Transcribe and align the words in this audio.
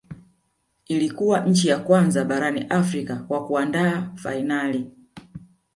Ilikuwa 0.85 1.39
nchi 1.45 1.67
ya 1.67 1.79
kwanza 1.79 2.25
barani 2.25 2.65
Afrika 2.69 3.15
kwa 3.15 3.47
kuandaa 3.47 4.11
fainali 4.15 4.91